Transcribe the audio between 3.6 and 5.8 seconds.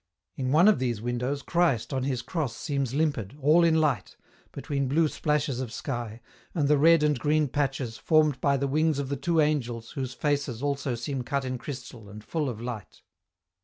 in light, between blue splashes of